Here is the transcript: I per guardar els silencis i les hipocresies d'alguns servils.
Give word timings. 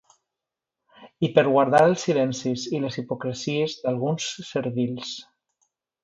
I 1.25 1.29
per 1.33 1.41
guardar 1.47 1.81
els 1.89 2.05
silencis 2.07 2.63
i 2.77 2.81
les 2.85 2.97
hipocresies 3.01 3.75
d'alguns 3.83 4.31
servils. 4.51 5.13